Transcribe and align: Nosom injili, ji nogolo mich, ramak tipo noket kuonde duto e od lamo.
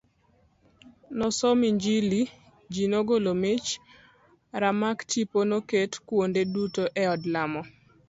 Nosom 1.17 1.59
injili, 1.69 2.21
ji 2.73 2.83
nogolo 2.93 3.31
mich, 3.43 3.67
ramak 4.61 4.97
tipo 5.11 5.39
noket 5.49 5.91
kuonde 6.07 6.41
duto 6.53 6.83
e 7.01 7.03
od 7.13 7.21
lamo. 7.33 7.61